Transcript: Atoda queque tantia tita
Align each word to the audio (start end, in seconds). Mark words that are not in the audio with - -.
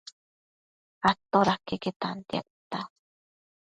Atoda 1.09 1.55
queque 1.67 1.91
tantia 2.01 2.41
tita 2.49 2.81